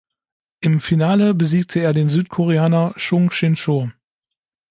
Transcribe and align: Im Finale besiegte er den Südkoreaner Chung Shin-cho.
Im 0.61 0.79
Finale 0.79 1.35
besiegte 1.35 1.79
er 1.79 1.93
den 1.93 2.09
Südkoreaner 2.09 2.95
Chung 2.97 3.29
Shin-cho. 3.29 3.91